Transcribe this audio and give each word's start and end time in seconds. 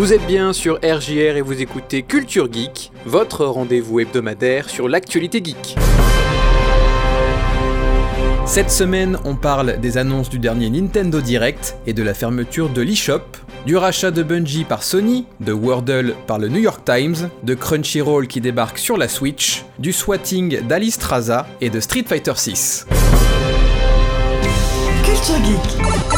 Vous 0.00 0.14
êtes 0.14 0.26
bien 0.26 0.54
sur 0.54 0.76
RJR 0.76 1.36
et 1.36 1.42
vous 1.42 1.60
écoutez 1.60 2.02
Culture 2.02 2.50
Geek, 2.50 2.90
votre 3.04 3.44
rendez-vous 3.44 4.00
hebdomadaire 4.00 4.70
sur 4.70 4.88
l'actualité 4.88 5.42
geek. 5.44 5.76
Cette 8.46 8.70
semaine, 8.70 9.18
on 9.26 9.36
parle 9.36 9.78
des 9.78 9.98
annonces 9.98 10.30
du 10.30 10.38
dernier 10.38 10.70
Nintendo 10.70 11.20
Direct 11.20 11.76
et 11.86 11.92
de 11.92 12.02
la 12.02 12.14
fermeture 12.14 12.70
de 12.70 12.80
l'eShop, 12.80 13.20
du 13.66 13.76
rachat 13.76 14.10
de 14.10 14.22
Bungie 14.22 14.64
par 14.64 14.84
Sony, 14.84 15.26
de 15.40 15.52
Wordle 15.52 16.14
par 16.26 16.38
le 16.38 16.48
New 16.48 16.60
York 16.60 16.80
Times, 16.82 17.28
de 17.42 17.52
Crunchyroll 17.52 18.26
qui 18.26 18.40
débarque 18.40 18.78
sur 18.78 18.96
la 18.96 19.06
Switch, 19.06 19.66
du 19.78 19.92
swatting 19.92 20.66
d'Alice 20.66 20.96
Traza 20.96 21.46
et 21.60 21.68
de 21.68 21.78
Street 21.78 22.04
Fighter 22.08 22.32
6. 22.36 22.86
Culture 25.04 25.44
Geek. 25.44 26.09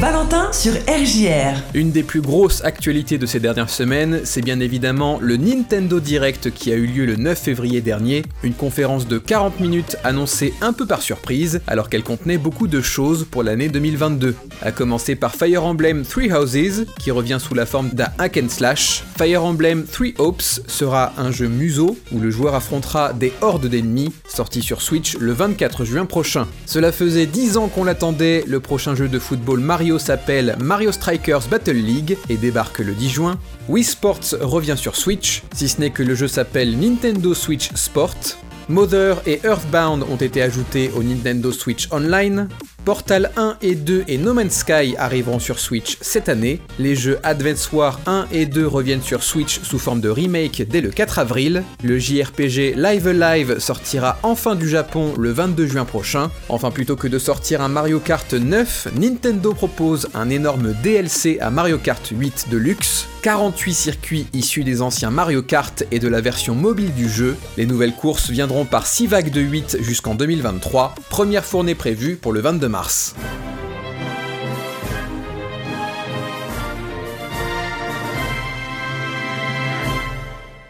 Valentin 0.00 0.50
sur 0.52 0.72
RJR. 0.72 1.60
Une 1.74 1.90
des 1.92 2.02
plus 2.02 2.20
grosses 2.20 2.64
actualités 2.64 3.18
de 3.18 3.26
ces 3.26 3.40
dernières 3.40 3.70
semaines, 3.70 4.22
c'est 4.24 4.40
bien 4.40 4.58
évidemment 4.58 5.18
le 5.20 5.36
Nintendo 5.36 6.00
Direct 6.00 6.50
qui 6.50 6.72
a 6.72 6.76
eu 6.76 6.86
lieu 6.86 7.04
le 7.04 7.16
9 7.16 7.38
février 7.38 7.80
dernier, 7.80 8.22
une 8.42 8.54
conférence 8.54 9.06
de 9.06 9.18
40 9.18 9.60
minutes 9.60 9.96
annoncée 10.02 10.54
un 10.60 10.72
peu 10.72 10.86
par 10.86 11.02
surprise, 11.02 11.60
alors 11.66 11.88
qu'elle 11.88 12.02
contenait 12.02 12.38
beaucoup 12.38 12.68
de 12.68 12.80
choses 12.80 13.26
pour 13.30 13.42
l'année 13.42 13.68
2022. 13.68 14.34
A 14.62 14.72
commencer 14.72 15.14
par 15.14 15.34
Fire 15.34 15.64
Emblem 15.64 16.04
Three 16.04 16.32
Houses, 16.32 16.86
qui 16.98 17.10
revient 17.10 17.38
sous 17.40 17.54
la 17.54 17.66
forme 17.66 17.90
d'un 17.90 18.08
hack 18.18 18.40
and 18.42 18.48
slash. 18.48 19.04
Fire 19.16 19.44
Emblem 19.44 19.84
Three 19.84 20.14
Hopes 20.18 20.42
sera 20.66 21.12
un 21.18 21.30
jeu 21.30 21.48
museau 21.48 21.96
où 22.12 22.18
le 22.18 22.30
joueur 22.30 22.54
affrontera 22.54 23.12
des 23.12 23.32
hordes 23.40 23.66
d'ennemis, 23.66 24.12
sorti 24.26 24.62
sur 24.62 24.82
Switch 24.82 25.16
le 25.18 25.32
24 25.32 25.84
juin 25.84 26.06
prochain. 26.06 26.48
Cela 26.66 26.92
faisait 26.92 27.26
10 27.26 27.56
ans 27.58 27.68
qu'on 27.68 27.84
l'attendait, 27.84 28.42
le 28.46 28.58
prochain 28.58 28.94
jeu 28.94 29.08
de 29.08 29.18
football 29.18 29.60
Mario 29.60 29.81
s'appelle 29.98 30.56
Mario 30.60 30.92
Strikers 30.92 31.48
Battle 31.50 31.72
League 31.72 32.16
et 32.28 32.36
débarque 32.36 32.78
le 32.78 32.92
10 32.92 33.08
juin. 33.08 33.38
Wii 33.68 33.84
Sports 33.84 34.34
revient 34.40 34.76
sur 34.76 34.96
Switch, 34.96 35.42
si 35.54 35.68
ce 35.68 35.80
n'est 35.80 35.90
que 35.90 36.02
le 36.02 36.14
jeu 36.14 36.28
s'appelle 36.28 36.78
Nintendo 36.78 37.34
Switch 37.34 37.70
Sport. 37.74 38.38
Mother 38.68 39.20
et 39.26 39.40
Earthbound 39.44 40.04
ont 40.08 40.16
été 40.16 40.40
ajoutés 40.40 40.90
au 40.96 41.02
Nintendo 41.02 41.50
Switch 41.50 41.88
Online. 41.90 42.48
Portal 42.84 43.30
1 43.36 43.58
et 43.62 43.76
2 43.76 44.04
et 44.08 44.18
No 44.18 44.34
Man's 44.34 44.56
Sky 44.58 44.96
arriveront 44.98 45.38
sur 45.38 45.60
Switch 45.60 45.98
cette 46.00 46.28
année. 46.28 46.60
Les 46.80 46.96
jeux 46.96 47.18
Advance 47.22 47.70
War 47.72 48.00
1 48.06 48.26
et 48.32 48.46
2 48.46 48.66
reviennent 48.66 49.02
sur 49.02 49.22
Switch 49.22 49.60
sous 49.60 49.78
forme 49.78 50.00
de 50.00 50.08
remake 50.08 50.66
dès 50.68 50.80
le 50.80 50.90
4 50.90 51.20
avril. 51.20 51.62
Le 51.84 51.98
JRPG 51.98 52.74
Live 52.76 53.06
Alive 53.06 53.60
sortira 53.60 54.18
enfin 54.24 54.56
du 54.56 54.68
Japon 54.68 55.14
le 55.16 55.30
22 55.30 55.66
juin 55.66 55.84
prochain. 55.84 56.30
Enfin, 56.48 56.72
plutôt 56.72 56.96
que 56.96 57.06
de 57.06 57.18
sortir 57.18 57.60
un 57.60 57.68
Mario 57.68 58.00
Kart 58.00 58.32
9, 58.32 58.88
Nintendo 58.98 59.52
propose 59.52 60.08
un 60.14 60.28
énorme 60.28 60.74
DLC 60.82 61.38
à 61.40 61.50
Mario 61.50 61.78
Kart 61.78 62.04
8 62.10 62.46
Deluxe. 62.50 63.06
48 63.22 63.72
circuits 63.72 64.26
issus 64.32 64.64
des 64.64 64.82
anciens 64.82 65.12
Mario 65.12 65.42
Kart 65.42 65.84
et 65.92 66.00
de 66.00 66.08
la 66.08 66.20
version 66.20 66.56
mobile 66.56 66.92
du 66.92 67.08
jeu. 67.08 67.36
Les 67.56 67.66
nouvelles 67.66 67.94
courses 67.94 68.30
viendront 68.30 68.64
par 68.64 68.88
6 68.88 69.06
vagues 69.06 69.30
de 69.30 69.40
8 69.40 69.76
jusqu'en 69.80 70.16
2023. 70.16 70.96
Première 71.08 71.44
fournée 71.44 71.76
prévue 71.76 72.16
pour 72.16 72.32
le 72.32 72.40
22 72.40 72.71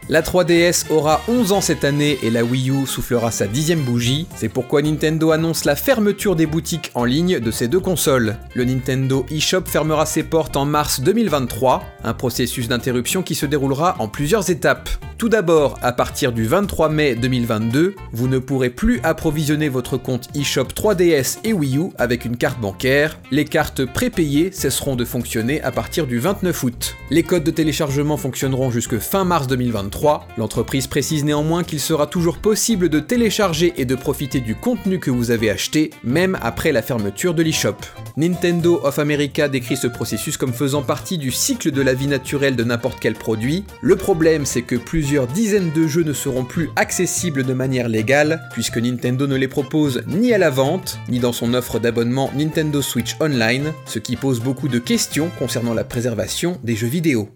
La 0.09 0.20
3DS 0.20 0.91
aura 0.91 1.22
11 1.28 1.53
ans 1.53 1.61
cette 1.61 1.84
année 1.84 2.19
et 2.22 2.31
la 2.31 2.44
Wii 2.44 2.70
U 2.70 2.86
soufflera 2.86 3.31
sa 3.31 3.47
dixième 3.47 3.81
bougie. 3.81 4.27
C'est 4.36 4.50
pourquoi 4.50 4.83
Nintendo 4.83 5.31
annonce 5.31 5.64
la 5.64 5.77
fermeture 5.77 6.36
des 6.36 6.44
boutiques 6.44 6.91
en 6.94 7.05
ligne 7.05 7.39
de 7.39 7.50
ces 7.50 7.69
deux 7.69 7.81
consoles. 7.81 8.37
Le 8.54 8.65
Nintendo 8.65 9.25
eShop 9.31 9.62
fermera 9.65 10.04
ses 10.04 10.25
portes 10.25 10.56
en 10.56 10.66
mars 10.66 11.00
2023, 11.00 11.82
un 12.04 12.15
processus 12.15 12.69
d'interruption 12.69 13.22
qui 13.22 13.34
se 13.34 13.47
déroulera 13.47 13.97
en 14.00 14.09
plusieurs 14.09 14.50
étapes. 14.50 14.91
Tout 15.22 15.28
d'abord, 15.28 15.78
à 15.83 15.93
partir 15.93 16.33
du 16.33 16.47
23 16.47 16.88
mai 16.88 17.15
2022, 17.15 17.94
vous 18.12 18.27
ne 18.27 18.41
pourrez 18.41 18.71
plus 18.71 18.99
approvisionner 19.05 19.69
votre 19.69 19.97
compte 19.97 20.28
eShop 20.34 20.65
3DS 20.75 21.38
et 21.44 21.53
Wii 21.53 21.78
U 21.78 21.91
avec 21.97 22.25
une 22.25 22.37
carte 22.37 22.60
bancaire. 22.60 23.21
Les 23.31 23.44
cartes 23.44 23.84
prépayées 23.84 24.50
cesseront 24.50 24.97
de 24.97 25.05
fonctionner 25.05 25.62
à 25.62 25.71
partir 25.71 26.09
du 26.09 26.19
29 26.19 26.65
août. 26.65 26.97
Les 27.10 27.22
codes 27.22 27.44
de 27.44 27.53
téléchargement 27.53 28.16
fonctionneront 28.16 28.72
jusque 28.72 28.99
fin 28.99 29.22
mars 29.22 29.47
2023 29.47 30.27
L'entreprise 30.38 30.88
précise 30.88 31.22
néanmoins 31.22 31.62
qu'il 31.62 31.78
sera 31.78 32.09
toujours 32.09 32.39
possible 32.39 32.89
de 32.89 32.99
télécharger 32.99 33.75
et 33.77 33.84
de 33.84 33.94
profiter 33.94 34.41
du 34.41 34.56
contenu 34.56 34.99
que 34.99 35.12
vous 35.12 35.31
avez 35.31 35.50
acheté, 35.50 35.91
même 36.03 36.37
après 36.43 36.72
la 36.72 36.83
fermeture 36.83 37.34
de 37.34 37.44
l'eShop. 37.44 37.77
Nintendo 38.16 38.81
of 38.83 38.99
America 38.99 39.49
décrit 39.49 39.77
ce 39.77 39.87
processus 39.87 40.37
comme 40.37 40.53
faisant 40.53 40.83
partie 40.83 41.16
du 41.16 41.31
cycle 41.31 41.71
de 41.71 41.81
la 41.81 41.94
vie 41.94 42.09
naturelle 42.09 42.56
de 42.56 42.65
n'importe 42.65 42.99
quel 43.00 43.15
produit. 43.15 43.65
Le 43.83 43.94
problème, 43.94 44.47
c'est 44.47 44.62
que 44.62 44.75
plusieurs 44.75 45.12
dizaines 45.21 45.71
de 45.73 45.87
jeux 45.87 46.03
ne 46.03 46.12
seront 46.12 46.45
plus 46.45 46.71
accessibles 46.77 47.45
de 47.45 47.53
manière 47.53 47.89
légale, 47.89 48.49
puisque 48.53 48.78
Nintendo 48.78 49.27
ne 49.27 49.37
les 49.37 49.49
propose 49.49 50.03
ni 50.06 50.33
à 50.33 50.39
la 50.39 50.50
vente, 50.50 50.99
ni 51.09 51.19
dans 51.19 51.33
son 51.33 51.53
offre 51.55 51.78
d'abonnement 51.78 52.31
Nintendo 52.34 52.81
Switch 52.81 53.17
Online, 53.21 53.72
ce 53.84 53.99
qui 53.99 54.17
pose 54.17 54.41
beaucoup 54.41 54.69
de 54.69 54.78
questions 54.78 55.31
concernant 55.39 55.75
la 55.75 55.84
préservation 55.84 56.59
des 56.65 56.77
jeux 56.77 56.87
vidéo. 56.87 57.28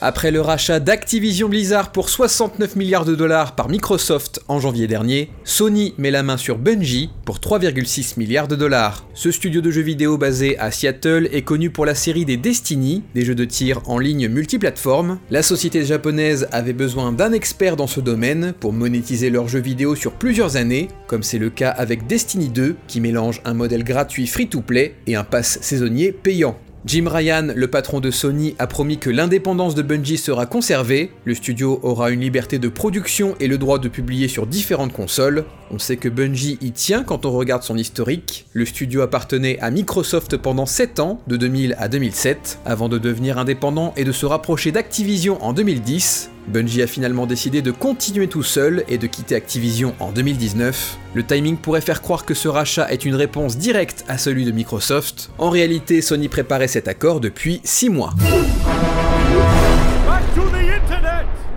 Après 0.00 0.30
le 0.30 0.40
rachat 0.40 0.78
d'Activision 0.78 1.48
Blizzard 1.48 1.90
pour 1.90 2.08
69 2.08 2.76
milliards 2.76 3.04
de 3.04 3.16
dollars 3.16 3.56
par 3.56 3.68
Microsoft 3.68 4.40
en 4.46 4.60
janvier 4.60 4.86
dernier, 4.86 5.30
Sony 5.42 5.92
met 5.98 6.12
la 6.12 6.22
main 6.22 6.36
sur 6.36 6.56
Bungie 6.56 7.10
pour 7.24 7.38
3,6 7.38 8.16
milliards 8.16 8.46
de 8.46 8.54
dollars. 8.54 9.04
Ce 9.14 9.32
studio 9.32 9.60
de 9.60 9.72
jeux 9.72 9.82
vidéo 9.82 10.16
basé 10.16 10.56
à 10.60 10.70
Seattle 10.70 11.28
est 11.32 11.42
connu 11.42 11.70
pour 11.70 11.84
la 11.84 11.96
série 11.96 12.24
des 12.24 12.36
Destiny, 12.36 13.02
des 13.16 13.24
jeux 13.24 13.34
de 13.34 13.44
tir 13.44 13.80
en 13.86 13.98
ligne 13.98 14.28
multiplateforme. 14.28 15.18
La 15.32 15.42
société 15.42 15.84
japonaise 15.84 16.46
avait 16.52 16.72
besoin 16.74 17.10
d'un 17.10 17.32
expert 17.32 17.74
dans 17.74 17.88
ce 17.88 17.98
domaine 18.00 18.54
pour 18.60 18.72
monétiser 18.72 19.30
leurs 19.30 19.48
jeux 19.48 19.58
vidéo 19.58 19.96
sur 19.96 20.12
plusieurs 20.12 20.54
années, 20.54 20.86
comme 21.08 21.24
c'est 21.24 21.38
le 21.38 21.50
cas 21.50 21.70
avec 21.70 22.06
Destiny 22.06 22.50
2 22.50 22.76
qui 22.86 23.00
mélange 23.00 23.42
un 23.44 23.54
modèle 23.54 23.82
gratuit 23.82 24.28
free-to-play 24.28 24.94
et 25.08 25.16
un 25.16 25.24
pass 25.24 25.58
saisonnier 25.60 26.12
payant. 26.12 26.56
Jim 26.86 27.08
Ryan, 27.08 27.48
le 27.54 27.66
patron 27.66 27.98
de 27.98 28.10
Sony, 28.10 28.54
a 28.58 28.68
promis 28.68 28.98
que 28.98 29.10
l'indépendance 29.10 29.74
de 29.74 29.82
Bungie 29.82 30.16
sera 30.16 30.46
conservée, 30.46 31.10
le 31.24 31.34
studio 31.34 31.80
aura 31.82 32.10
une 32.10 32.20
liberté 32.20 32.58
de 32.58 32.68
production 32.68 33.34
et 33.40 33.48
le 33.48 33.58
droit 33.58 33.78
de 33.78 33.88
publier 33.88 34.28
sur 34.28 34.46
différentes 34.46 34.92
consoles. 34.92 35.44
On 35.72 35.78
sait 35.78 35.96
que 35.96 36.08
Bungie 36.08 36.56
y 36.60 36.70
tient 36.70 37.02
quand 37.02 37.26
on 37.26 37.32
regarde 37.32 37.64
son 37.64 37.76
historique. 37.76 38.46
Le 38.52 38.64
studio 38.64 39.02
appartenait 39.02 39.58
à 39.60 39.70
Microsoft 39.70 40.36
pendant 40.36 40.66
7 40.66 41.00
ans, 41.00 41.20
de 41.26 41.36
2000 41.36 41.74
à 41.78 41.88
2007, 41.88 42.60
avant 42.64 42.88
de 42.88 42.98
devenir 42.98 43.38
indépendant 43.38 43.92
et 43.96 44.04
de 44.04 44.12
se 44.12 44.24
rapprocher 44.24 44.70
d'Activision 44.70 45.42
en 45.44 45.52
2010. 45.52 46.30
Bungie 46.46 46.82
a 46.82 46.86
finalement 46.86 47.26
décidé 47.26 47.60
de 47.62 47.70
continuer 47.70 48.28
tout 48.28 48.42
seul 48.42 48.84
et 48.88 48.98
de 48.98 49.06
quitter 49.06 49.34
Activision 49.34 49.94
en 50.00 50.12
2019. 50.12 50.96
Le 51.14 51.22
timing 51.24 51.56
pourrait 51.56 51.80
faire 51.80 52.00
croire 52.00 52.24
que 52.24 52.34
ce 52.34 52.48
rachat 52.48 52.90
est 52.90 53.04
une 53.04 53.14
réponse 53.14 53.58
directe 53.58 54.04
à 54.08 54.18
celui 54.18 54.44
de 54.44 54.52
Microsoft. 54.52 55.30
En 55.38 55.50
réalité, 55.50 56.00
Sony 56.00 56.28
préparait 56.28 56.68
cet 56.68 56.88
accord 56.88 57.20
depuis 57.20 57.60
6 57.64 57.90
mois. 57.90 58.14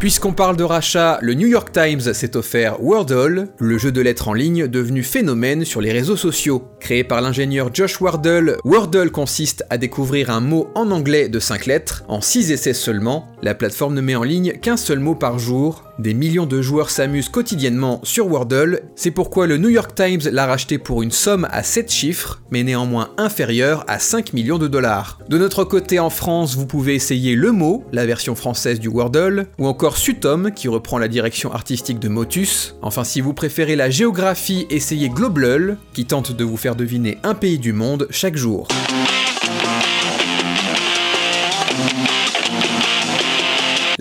Puisqu'on 0.01 0.33
parle 0.33 0.57
de 0.57 0.63
rachat, 0.63 1.19
le 1.21 1.35
New 1.35 1.45
York 1.45 1.71
Times 1.71 1.99
s'est 2.15 2.35
offert 2.35 2.83
Wordle, 2.83 3.49
le 3.59 3.77
jeu 3.77 3.91
de 3.91 4.01
lettres 4.01 4.29
en 4.29 4.33
ligne 4.33 4.67
devenu 4.67 5.03
phénomène 5.03 5.63
sur 5.63 5.79
les 5.79 5.91
réseaux 5.91 6.17
sociaux. 6.17 6.63
Créé 6.79 7.03
par 7.03 7.21
l'ingénieur 7.21 7.69
Josh 7.71 8.01
Wardle, 8.01 8.57
Wordle 8.65 9.11
consiste 9.11 9.63
à 9.69 9.77
découvrir 9.77 10.31
un 10.31 10.39
mot 10.39 10.69
en 10.73 10.89
anglais 10.89 11.29
de 11.29 11.37
5 11.37 11.67
lettres, 11.67 12.03
en 12.07 12.19
6 12.19 12.51
essais 12.51 12.73
seulement. 12.73 13.30
La 13.43 13.55
plateforme 13.55 13.95
ne 13.95 14.01
met 14.01 14.15
en 14.15 14.23
ligne 14.23 14.53
qu'un 14.53 14.77
seul 14.77 14.99
mot 14.99 15.15
par 15.15 15.39
jour. 15.39 15.83
Des 15.97 16.13
millions 16.13 16.45
de 16.45 16.61
joueurs 16.61 16.91
s'amusent 16.91 17.29
quotidiennement 17.29 17.99
sur 18.03 18.27
Wordle, 18.27 18.81
c'est 18.95 19.11
pourquoi 19.11 19.47
le 19.47 19.57
New 19.57 19.69
York 19.69 19.95
Times 19.95 20.31
l'a 20.31 20.45
racheté 20.45 20.77
pour 20.77 21.01
une 21.01 21.11
somme 21.11 21.47
à 21.51 21.63
7 21.63 21.91
chiffres, 21.91 22.41
mais 22.51 22.63
néanmoins 22.63 23.09
inférieure 23.17 23.83
à 23.87 23.99
5 23.99 24.33
millions 24.33 24.57
de 24.57 24.67
dollars. 24.67 25.19
De 25.27 25.37
notre 25.37 25.63
côté 25.63 25.99
en 25.99 26.09
France, 26.09 26.55
vous 26.55 26.67
pouvez 26.67 26.95
essayer 26.95 27.35
le 27.35 27.51
mot, 27.51 27.83
la 27.91 28.05
version 28.05 28.35
française 28.35 28.79
du 28.79 28.87
Wordle, 28.87 29.47
ou 29.57 29.67
encore 29.67 29.97
Sutom, 29.97 30.51
qui 30.51 30.67
reprend 30.67 30.97
la 30.97 31.07
direction 31.07 31.51
artistique 31.51 31.99
de 31.99 32.09
Motus. 32.09 32.75
Enfin, 32.81 33.03
si 33.03 33.21
vous 33.21 33.33
préférez 33.33 33.75
la 33.75 33.89
géographie, 33.89 34.67
essayez 34.69 35.09
Globlull, 35.09 35.77
qui 35.93 36.05
tente 36.05 36.31
de 36.31 36.43
vous 36.43 36.57
faire 36.57 36.75
deviner 36.75 37.17
un 37.23 37.33
pays 37.33 37.59
du 37.59 37.73
monde 37.73 38.07
chaque 38.11 38.37
jour. 38.37 38.67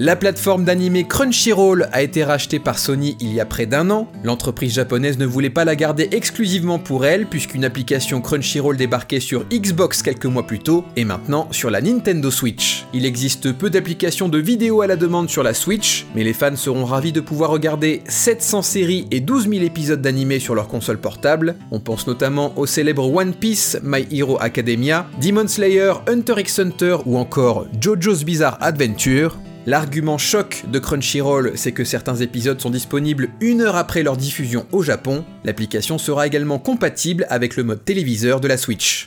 La 0.02 0.16
plateforme 0.16 0.64
d'animé 0.64 1.04
Crunchyroll 1.06 1.90
a 1.92 2.00
été 2.00 2.24
rachetée 2.24 2.58
par 2.58 2.78
Sony 2.78 3.18
il 3.20 3.34
y 3.34 3.38
a 3.38 3.44
près 3.44 3.66
d'un 3.66 3.90
an. 3.90 4.10
L'entreprise 4.24 4.72
japonaise 4.72 5.18
ne 5.18 5.26
voulait 5.26 5.50
pas 5.50 5.66
la 5.66 5.76
garder 5.76 6.08
exclusivement 6.12 6.78
pour 6.78 7.04
elle, 7.04 7.26
puisqu'une 7.26 7.66
application 7.66 8.22
Crunchyroll 8.22 8.78
débarquait 8.78 9.20
sur 9.20 9.44
Xbox 9.52 10.02
quelques 10.02 10.24
mois 10.24 10.46
plus 10.46 10.60
tôt, 10.60 10.86
et 10.96 11.04
maintenant 11.04 11.48
sur 11.50 11.68
la 11.68 11.82
Nintendo 11.82 12.30
Switch. 12.30 12.86
Il 12.94 13.04
existe 13.04 13.52
peu 13.52 13.68
d'applications 13.68 14.30
de 14.30 14.38
vidéo 14.38 14.80
à 14.80 14.86
la 14.86 14.96
demande 14.96 15.28
sur 15.28 15.42
la 15.42 15.52
Switch, 15.52 16.06
mais 16.14 16.24
les 16.24 16.32
fans 16.32 16.56
seront 16.56 16.86
ravis 16.86 17.12
de 17.12 17.20
pouvoir 17.20 17.50
regarder 17.50 18.00
700 18.08 18.62
séries 18.62 19.06
et 19.10 19.20
12 19.20 19.50
000 19.50 19.62
épisodes 19.64 20.00
d'animé 20.00 20.38
sur 20.38 20.54
leur 20.54 20.68
console 20.68 20.98
portable. 20.98 21.56
On 21.72 21.78
pense 21.78 22.06
notamment 22.06 22.58
au 22.58 22.64
célèbre 22.64 23.14
One 23.14 23.34
Piece, 23.34 23.78
My 23.82 24.06
Hero 24.10 24.38
Academia, 24.40 25.06
Demon 25.20 25.46
Slayer, 25.46 25.92
Hunter 26.08 26.36
x 26.38 26.58
Hunter 26.58 26.96
ou 27.04 27.18
encore 27.18 27.66
JoJo's 27.78 28.24
Bizarre 28.24 28.56
Adventure. 28.62 29.36
L'argument 29.66 30.16
choc 30.16 30.64
de 30.72 30.78
Crunchyroll, 30.78 31.52
c'est 31.54 31.72
que 31.72 31.84
certains 31.84 32.16
épisodes 32.16 32.60
sont 32.60 32.70
disponibles 32.70 33.28
une 33.40 33.60
heure 33.60 33.76
après 33.76 34.02
leur 34.02 34.16
diffusion 34.16 34.66
au 34.72 34.82
Japon. 34.82 35.24
L'application 35.44 35.98
sera 35.98 36.26
également 36.26 36.58
compatible 36.58 37.26
avec 37.28 37.56
le 37.56 37.64
mode 37.64 37.84
téléviseur 37.84 38.40
de 38.40 38.48
la 38.48 38.56
Switch. 38.56 39.06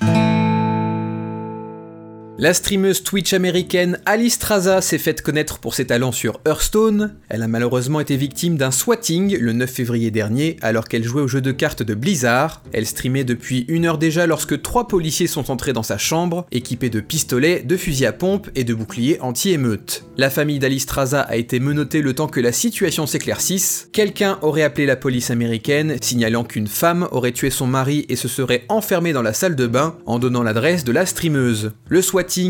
La 2.39 2.55
streameuse 2.55 3.03
Twitch 3.03 3.31
américaine 3.33 3.99
Alice 4.07 4.39
Traza 4.39 4.81
s'est 4.81 4.97
faite 4.97 5.21
connaître 5.21 5.59
pour 5.59 5.75
ses 5.75 5.85
talents 5.85 6.11
sur 6.11 6.39
Hearthstone. 6.47 7.13
Elle 7.29 7.43
a 7.43 7.47
malheureusement 7.47 7.99
été 7.99 8.17
victime 8.17 8.57
d'un 8.57 8.71
swatting 8.71 9.37
le 9.37 9.53
9 9.53 9.69
février 9.69 10.09
dernier 10.09 10.57
alors 10.63 10.87
qu'elle 10.87 11.03
jouait 11.03 11.21
au 11.21 11.27
jeu 11.27 11.41
de 11.41 11.51
cartes 11.51 11.83
de 11.83 11.93
Blizzard. 11.93 12.63
Elle 12.73 12.87
streamait 12.87 13.23
depuis 13.23 13.65
une 13.67 13.85
heure 13.85 13.99
déjà 13.99 14.25
lorsque 14.25 14.59
trois 14.63 14.87
policiers 14.87 15.27
sont 15.27 15.51
entrés 15.51 15.73
dans 15.73 15.83
sa 15.83 15.99
chambre, 15.99 16.47
équipés 16.51 16.89
de 16.89 17.01
pistolets, 17.01 17.61
de 17.61 17.77
fusils 17.77 18.07
à 18.07 18.13
pompe 18.13 18.49
et 18.55 18.63
de 18.63 18.73
boucliers 18.73 19.19
anti-émeute. 19.21 20.03
La 20.17 20.31
famille 20.31 20.59
d'Alice 20.59 20.87
Traza 20.87 21.21
a 21.21 21.35
été 21.35 21.59
menottée 21.59 22.01
le 22.01 22.15
temps 22.15 22.27
que 22.27 22.39
la 22.39 22.51
situation 22.51 23.05
s'éclaircisse. 23.05 23.89
Quelqu'un 23.93 24.39
aurait 24.41 24.63
appelé 24.63 24.87
la 24.87 24.95
police 24.95 25.29
américaine, 25.29 25.97
signalant 26.01 26.43
qu'une 26.43 26.67
femme 26.67 27.07
aurait 27.11 27.31
tué 27.31 27.51
son 27.51 27.67
mari 27.67 28.07
et 28.09 28.15
se 28.15 28.27
serait 28.27 28.63
enfermée 28.69 29.13
dans 29.13 29.21
la 29.21 29.33
salle 29.33 29.55
de 29.55 29.67
bain 29.67 29.97
en 30.07 30.17
donnant 30.17 30.41
l'adresse 30.41 30.83
de 30.83 30.91
la 30.91 31.05
streameuse. 31.05 31.73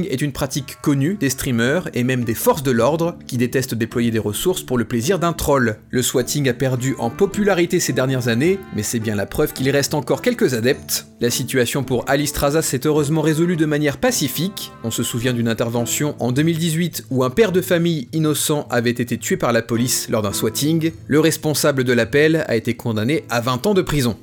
Est 0.10 0.22
une 0.22 0.32
pratique 0.32 0.78
connue 0.82 1.16
des 1.16 1.30
streamers 1.30 1.90
et 1.94 2.04
même 2.04 2.24
des 2.24 2.36
forces 2.36 2.64
de 2.64 2.72
l'ordre 2.72 3.18
qui 3.28 3.38
détestent 3.38 3.74
déployer 3.74 4.12
des 4.12 4.20
ressources 4.20 4.62
pour 4.62 4.78
le 4.78 4.86
plaisir 4.86 5.20
d'un 5.20 5.34
troll. 5.34 5.78
Le 5.90 6.02
swatting 6.02 6.48
a 6.48 6.54
perdu 6.54 6.96
en 7.00 7.10
popularité 7.10 7.80
ces 7.80 7.94
dernières 7.94 8.28
années, 8.28 8.60
mais 8.76 8.84
c'est 8.84 9.00
bien 9.00 9.16
la 9.16 9.26
preuve 9.26 9.54
qu'il 9.54 9.70
reste 9.70 9.94
encore 9.94 10.22
quelques 10.22 10.54
adeptes. 10.54 11.08
La 11.22 11.30
situation 11.30 11.84
pour 11.84 12.06
Alice 12.08 12.34
Traza 12.34 12.62
s'est 12.62 12.86
heureusement 12.86 13.22
résolue 13.22 13.56
de 13.56 13.66
manière 13.66 13.98
pacifique. 13.98 14.72
On 14.84 14.92
se 14.92 15.04
souvient 15.04 15.34
d'une 15.34 15.48
intervention 15.48 16.16
en 16.20 16.32
2018 16.32 17.06
où 17.10 17.24
un 17.24 17.30
père 17.30 17.52
de 17.52 17.62
famille 17.62 18.10
innocent 18.14 18.68
avait 18.70 18.92
été 18.92 19.18
tué 19.18 19.38
par 19.38 19.54
la 19.54 19.62
police 19.62 20.08
lors 20.10 20.22
d'un 20.22 20.34
swatting. 20.34 20.92
Le 21.08 21.20
responsable 21.20 21.84
de 21.84 21.94
l'appel 21.94 22.44
a 22.48 22.56
été 22.56 22.76
condamné 22.76 23.24
à 23.30 23.42
20 23.42 23.68
ans 23.68 23.74
de 23.74 23.82
prison. 23.82 24.18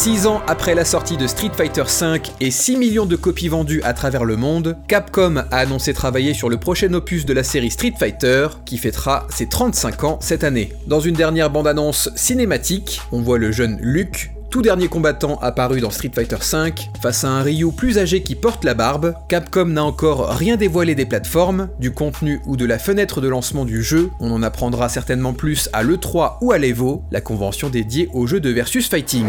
Six 0.00 0.26
ans 0.26 0.40
après 0.46 0.74
la 0.74 0.86
sortie 0.86 1.18
de 1.18 1.26
Street 1.26 1.50
Fighter 1.54 1.82
V 1.82 2.22
et 2.40 2.50
6 2.50 2.78
millions 2.78 3.04
de 3.04 3.16
copies 3.16 3.48
vendues 3.48 3.82
à 3.82 3.92
travers 3.92 4.24
le 4.24 4.34
monde, 4.34 4.78
Capcom 4.88 5.44
a 5.50 5.56
annoncé 5.58 5.92
travailler 5.92 6.32
sur 6.32 6.48
le 6.48 6.56
prochain 6.56 6.90
opus 6.94 7.26
de 7.26 7.34
la 7.34 7.42
série 7.42 7.70
Street 7.70 7.92
Fighter, 7.98 8.48
qui 8.64 8.78
fêtera 8.78 9.26
ses 9.28 9.46
35 9.46 10.04
ans 10.04 10.18
cette 10.22 10.42
année. 10.42 10.72
Dans 10.86 11.00
une 11.00 11.16
dernière 11.16 11.50
bande-annonce 11.50 12.08
cinématique, 12.16 13.02
on 13.12 13.20
voit 13.20 13.36
le 13.36 13.52
jeune 13.52 13.76
Luke, 13.82 14.30
tout 14.50 14.62
dernier 14.62 14.88
combattant 14.88 15.38
apparu 15.40 15.80
dans 15.80 15.90
Street 15.90 16.10
Fighter 16.12 16.36
V, 16.36 16.74
face 17.00 17.24
à 17.24 17.28
un 17.28 17.42
Ryu 17.42 17.70
plus 17.72 17.98
âgé 17.98 18.22
qui 18.22 18.34
porte 18.34 18.64
la 18.64 18.74
barbe, 18.74 19.14
Capcom 19.28 19.66
n'a 19.66 19.84
encore 19.84 20.28
rien 20.30 20.56
dévoilé 20.56 20.94
des 20.94 21.06
plateformes, 21.06 21.68
du 21.78 21.92
contenu 21.92 22.40
ou 22.46 22.56
de 22.56 22.64
la 22.64 22.78
fenêtre 22.78 23.20
de 23.20 23.28
lancement 23.28 23.64
du 23.64 23.82
jeu, 23.82 24.10
on 24.18 24.32
en 24.32 24.42
apprendra 24.42 24.88
certainement 24.88 25.32
plus 25.32 25.68
à 25.72 25.84
l'E3 25.84 26.38
ou 26.40 26.52
à 26.52 26.58
l'Evo, 26.58 27.04
la 27.12 27.20
convention 27.20 27.70
dédiée 27.70 28.10
aux 28.12 28.26
jeux 28.26 28.40
de 28.40 28.50
versus 28.50 28.88
fighting. 28.88 29.26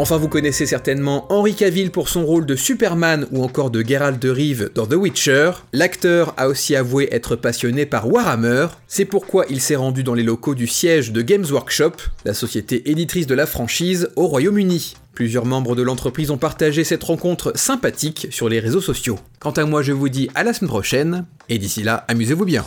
Enfin, 0.00 0.16
vous 0.16 0.28
connaissez 0.28 0.64
certainement 0.64 1.30
Henry 1.30 1.54
Cavill 1.54 1.90
pour 1.90 2.08
son 2.08 2.24
rôle 2.24 2.46
de 2.46 2.56
Superman 2.56 3.26
ou 3.32 3.44
encore 3.44 3.68
de 3.70 3.86
Geralt 3.86 4.18
de 4.18 4.30
Rive 4.30 4.70
dans 4.74 4.86
The 4.86 4.94
Witcher. 4.94 5.50
L'acteur 5.74 6.32
a 6.38 6.48
aussi 6.48 6.74
avoué 6.74 7.10
être 7.12 7.36
passionné 7.36 7.84
par 7.84 8.08
Warhammer, 8.08 8.68
c'est 8.88 9.04
pourquoi 9.04 9.44
il 9.50 9.60
s'est 9.60 9.76
rendu 9.76 10.02
dans 10.02 10.14
les 10.14 10.22
locaux 10.22 10.54
du 10.54 10.66
siège 10.66 11.12
de 11.12 11.20
Games 11.20 11.44
Workshop, 11.50 11.92
la 12.24 12.32
société 12.32 12.90
éditrice 12.90 13.26
de 13.26 13.34
la 13.34 13.44
franchise 13.44 14.08
au 14.16 14.26
Royaume-Uni. 14.26 14.94
Plusieurs 15.12 15.44
membres 15.44 15.76
de 15.76 15.82
l'entreprise 15.82 16.30
ont 16.30 16.38
partagé 16.38 16.82
cette 16.82 17.04
rencontre 17.04 17.52
sympathique 17.54 18.28
sur 18.30 18.48
les 18.48 18.58
réseaux 18.58 18.80
sociaux. 18.80 19.18
Quant 19.38 19.50
à 19.50 19.66
moi, 19.66 19.82
je 19.82 19.92
vous 19.92 20.08
dis 20.08 20.30
à 20.34 20.44
la 20.44 20.54
semaine 20.54 20.70
prochaine, 20.70 21.26
et 21.50 21.58
d'ici 21.58 21.82
là, 21.82 22.06
amusez-vous 22.08 22.46
bien. 22.46 22.64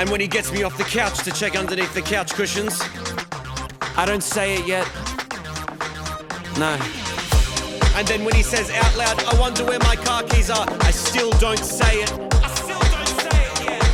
And 0.00 0.08
when 0.08 0.18
he 0.18 0.26
gets 0.26 0.50
me 0.50 0.62
off 0.62 0.78
the 0.78 0.84
couch 0.84 1.18
to 1.24 1.30
check 1.30 1.54
underneath 1.54 1.92
the 1.92 2.00
couch 2.00 2.32
cushions, 2.32 2.80
I 3.98 4.06
don't 4.06 4.22
say 4.22 4.54
it 4.54 4.66
yet. 4.66 4.86
No. 6.58 6.72
And 7.94 8.08
then 8.08 8.24
when 8.24 8.34
he 8.34 8.42
says 8.42 8.70
out 8.70 8.96
loud, 8.96 9.22
I 9.24 9.38
wonder 9.38 9.62
where 9.62 9.78
my 9.80 9.96
car 9.96 10.22
keys 10.22 10.48
are, 10.48 10.66
I 10.80 10.90
still 10.90 11.30
don't 11.32 11.62
say 11.62 11.96
it. 11.96 12.10
I 12.12 12.48
still 12.48 12.80
don't 12.80 13.08
say 13.28 13.44
it 13.44 13.60
yet. 13.60 13.84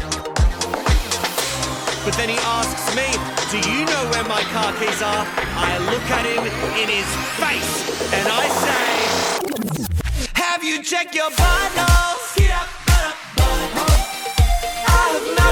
But 2.05 2.15
then 2.15 2.29
he 2.29 2.39
asks 2.39 2.95
me, 2.95 3.11
Do 3.51 3.59
you 3.69 3.85
know 3.85 4.09
where 4.13 4.23
my 4.31 4.43
car 4.55 4.73
keys 4.79 5.03
are? 5.03 5.27
I 5.59 5.77
look 5.91 6.09
at 6.15 6.25
him 6.25 6.47
in 6.79 6.89
his 6.89 7.09
face 7.43 8.13
and 8.15 8.29
I 8.31 8.47
say, 8.63 10.29
Have 10.35 10.63
you 10.63 10.85
checked 10.85 11.17
your 11.17 11.31
buttholes? 11.31 12.16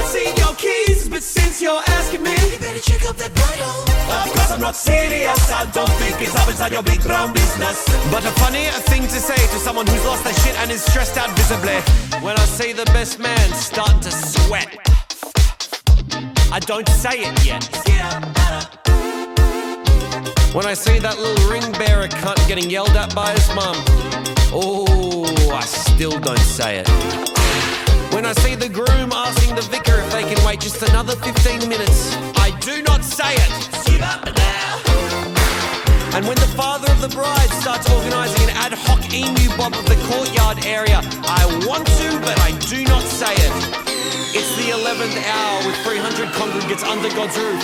Seen 0.05 0.35
your 0.37 0.53
keys, 0.55 1.09
but 1.09 1.23
since 1.23 1.61
you're 1.61 1.81
asking 1.97 2.23
me, 2.23 2.35
you 2.51 2.59
better 2.59 2.79
check 2.79 3.03
up 3.09 3.15
that 3.17 3.33
bridle. 3.33 3.77
Of 4.23 4.33
course 4.33 4.51
I'm 4.51 4.61
not 4.61 4.75
serious, 4.75 5.51
I 5.51 5.65
don't 5.71 5.89
think 6.01 6.21
it's 6.21 6.35
up 6.35 6.47
inside 6.47 6.71
your 6.71 6.83
big 6.83 7.01
brown 7.01 7.33
business. 7.33 7.85
But 8.11 8.23
a 8.25 8.31
funny 8.43 8.65
thing 8.89 9.03
to 9.03 9.19
say 9.19 9.35
to 9.35 9.57
someone 9.59 9.87
who's 9.87 10.05
lost 10.05 10.23
their 10.23 10.33
shit 10.45 10.55
and 10.61 10.71
is 10.71 10.83
stressed 10.83 11.17
out 11.17 11.29
visibly. 11.37 11.79
When 12.21 12.37
I 12.37 12.45
see 12.45 12.73
the 12.73 12.85
best 12.97 13.19
man 13.19 13.47
starting 13.53 13.99
to 14.01 14.11
sweat. 14.11 14.69
I 16.51 16.59
don't 16.59 16.87
say 16.87 17.25
it 17.27 17.45
yet. 17.45 17.63
When 20.53 20.65
I 20.65 20.73
see 20.73 20.99
that 20.99 21.19
little 21.19 21.49
ring 21.51 21.69
bearer 21.73 22.07
cunt 22.07 22.39
getting 22.47 22.69
yelled 22.69 22.95
at 22.95 23.13
by 23.13 23.31
his 23.31 23.47
mum, 23.53 23.75
oh, 24.53 25.51
I 25.51 25.61
still 25.65 26.17
don't 26.19 26.39
say 26.39 26.79
it. 26.79 27.84
When 28.15 28.25
I 28.25 28.31
see 28.31 28.55
the 28.55 28.69
groom 28.69 29.11
asking 29.11 29.55
the 29.55 29.61
vicar 29.63 29.99
if 29.99 30.09
they 30.13 30.23
can 30.23 30.39
wait 30.45 30.61
just 30.61 30.81
another 30.81 31.17
15 31.17 31.67
minutes, 31.67 32.15
I 32.37 32.57
do 32.61 32.81
not 32.83 33.03
say 33.03 33.35
it. 33.35 33.51
And 36.15 36.25
when 36.25 36.37
the 36.37 36.47
father 36.55 36.89
of 36.93 37.01
the 37.01 37.09
bride 37.09 37.49
starts 37.59 37.91
organising 37.91 38.47
an 38.47 38.55
ad 38.55 38.71
hoc 38.71 39.03
emu 39.11 39.49
bob 39.57 39.73
of 39.73 39.85
the 39.85 39.99
courtyard 40.07 40.65
area, 40.65 41.01
I 41.27 41.43
want 41.67 41.85
to, 41.99 42.07
but 42.23 42.34
11th 45.05 45.27
hour 45.29 45.67
with 45.67 45.77
300 45.85 46.29
congregants 46.33 46.83
under 46.83 47.09
God's 47.09 47.37
roof. 47.37 47.61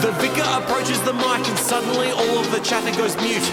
The 0.00 0.12
vicar 0.20 0.46
approaches 0.56 1.00
the 1.02 1.12
mic 1.12 1.44
and 1.44 1.58
suddenly 1.58 2.10
all 2.12 2.38
of 2.38 2.50
the 2.50 2.60
chatter 2.60 2.96
goes 2.96 3.14
mute. 3.16 3.44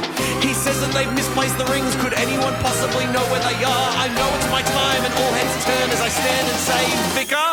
He 0.42 0.54
says 0.54 0.80
that 0.80 0.92
they've 0.94 1.12
misplaced 1.13 1.58
the 1.58 1.65
rings. 1.65 1.96
Could 1.98 2.13
anyone 2.13 2.54
possibly 2.63 3.06
know 3.12 3.24
where 3.32 3.44
they 3.44 3.60
are? 3.63 3.89
I 4.00 4.08
know 4.15 4.30
it's 4.39 4.50
my 4.51 4.62
time 4.62 5.01
and 5.04 5.13
all 5.20 5.32
heads 5.36 5.65
turn 5.65 5.89
as 5.92 6.01
I 6.01 6.10
stand 6.10 6.48
and 6.48 6.60
say, 6.63 6.84
Vicar, 7.20 7.51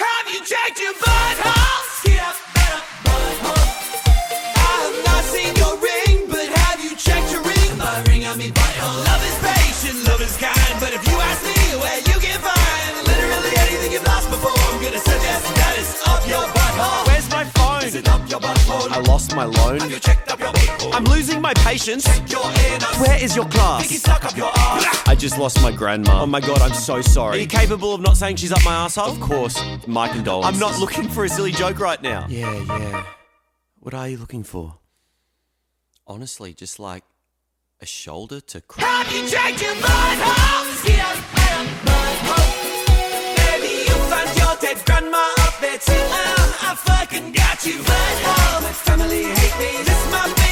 have 0.00 0.26
you 0.32 0.40
checked 0.40 0.80
your 0.80 0.94
butthole? 0.94 1.53
lost 19.32 19.36
my 19.36 19.44
loan? 19.44 19.80
I'm 20.92 21.04
losing 21.04 21.40
my 21.40 21.54
patience. 21.54 22.06
Where 22.98 23.22
is 23.22 23.34
your 23.34 23.46
class? 23.46 23.90
Your 24.36 24.50
I 25.06 25.16
just 25.18 25.38
lost 25.38 25.62
my 25.62 25.72
grandma. 25.72 26.22
Oh 26.22 26.26
my 26.26 26.40
god, 26.40 26.60
I'm 26.60 26.74
so 26.74 27.00
sorry. 27.00 27.38
Are 27.38 27.40
you 27.40 27.46
capable 27.46 27.94
of 27.94 28.00
not 28.00 28.16
saying 28.16 28.36
she's 28.36 28.52
up 28.52 28.64
my 28.64 28.74
asshole? 28.74 29.12
Of 29.12 29.20
course. 29.20 29.60
My 29.86 30.08
condolences. 30.08 30.54
I'm 30.54 30.60
not 30.60 30.78
looking 30.80 31.08
for 31.08 31.24
a 31.24 31.28
silly 31.28 31.52
joke 31.52 31.78
right 31.78 32.00
now. 32.02 32.26
Yeah, 32.28 32.52
yeah. 32.52 33.06
What 33.80 33.94
are 33.94 34.08
you 34.08 34.16
looking 34.16 34.44
for? 34.44 34.78
Honestly, 36.06 36.52
just 36.52 36.78
like 36.78 37.04
a 37.80 37.86
shoulder 37.86 38.40
to 38.40 38.60
cry. 38.60 38.84
Have 38.84 39.12
you 39.12 39.22
your 39.22 39.74
mind? 39.80 40.20
Maybe 43.38 43.84
you 43.84 43.94
found 44.10 44.36
your 44.36 44.56
dead 44.60 44.84
grandma 44.84 45.32
up 45.38 45.60
there 45.60 45.78
too 45.78 46.43
fucking 47.14 47.32
got 47.32 47.66
you. 47.66 47.78
But 47.78 48.16
home, 48.24 48.64
my 48.64 48.72
family 48.72 49.22
hate 49.24 49.58
me. 49.58 49.84
This 49.84 50.10
my. 50.10 50.43